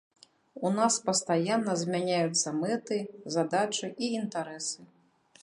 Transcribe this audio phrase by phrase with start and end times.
[0.69, 2.97] У нас пастаянна змяняюцца мэты,
[3.37, 4.79] задачы і інтарэсы.